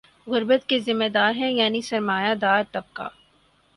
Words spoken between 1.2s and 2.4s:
ہیں یعنی سر ما یہ